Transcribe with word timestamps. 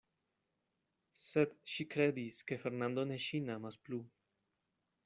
Sed 1.23 1.53
ŝi 1.75 1.87
kredis, 1.97 2.41
ke 2.49 2.59
Fernando 2.65 3.05
ne 3.13 3.21
ŝin 3.29 3.57
amas 3.59 3.79
plu. 3.87 4.03